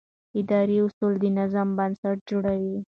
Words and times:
اداري 0.39 0.77
اصول 0.85 1.13
د 1.19 1.25
نظم 1.37 1.67
بنسټ 1.77 2.17
جوړوي. 2.29 2.77